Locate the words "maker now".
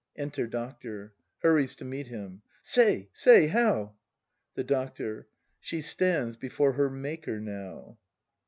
6.89-7.99